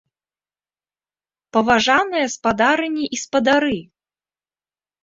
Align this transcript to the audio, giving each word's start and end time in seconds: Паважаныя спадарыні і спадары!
Паважаныя 1.57 2.27
спадарыні 2.37 3.05
і 3.15 3.25
спадары! 3.27 3.79